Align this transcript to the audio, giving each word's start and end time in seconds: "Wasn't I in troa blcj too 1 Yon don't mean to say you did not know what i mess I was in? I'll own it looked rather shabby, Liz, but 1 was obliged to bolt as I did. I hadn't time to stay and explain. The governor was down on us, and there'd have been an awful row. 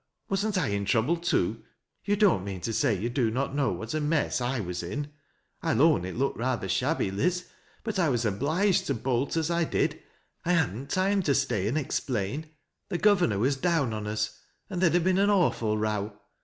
"Wasn't 0.31 0.57
I 0.57 0.69
in 0.69 0.85
troa 0.85 1.05
blcj 1.05 1.21
too 1.21 1.47
1 1.53 1.59
Yon 2.05 2.17
don't 2.17 2.43
mean 2.43 2.59
to 2.61 2.73
say 2.73 2.97
you 2.97 3.07
did 3.07 3.35
not 3.35 3.53
know 3.53 3.71
what 3.71 3.93
i 3.93 3.99
mess 3.99 4.41
I 4.41 4.59
was 4.59 4.81
in? 4.81 5.11
I'll 5.61 5.79
own 5.83 6.05
it 6.05 6.15
looked 6.17 6.39
rather 6.39 6.67
shabby, 6.67 7.11
Liz, 7.11 7.45
but 7.83 7.99
1 7.99 8.09
was 8.09 8.25
obliged 8.25 8.87
to 8.87 8.95
bolt 8.95 9.37
as 9.37 9.51
I 9.51 9.63
did. 9.63 10.01
I 10.43 10.53
hadn't 10.53 10.89
time 10.89 11.21
to 11.21 11.35
stay 11.35 11.67
and 11.67 11.77
explain. 11.77 12.49
The 12.89 12.97
governor 12.97 13.37
was 13.37 13.57
down 13.57 13.93
on 13.93 14.07
us, 14.07 14.39
and 14.71 14.81
there'd 14.81 14.95
have 14.95 15.03
been 15.03 15.19
an 15.19 15.29
awful 15.29 15.77
row. 15.77 16.19